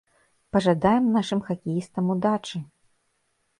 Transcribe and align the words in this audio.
Пажадаем 0.55 1.05
нашым 1.17 1.39
хакеістам 1.51 2.05
удачы! 2.17 2.57